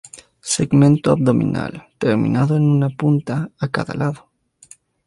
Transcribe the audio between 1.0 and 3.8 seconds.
abdominal terminado en una punta a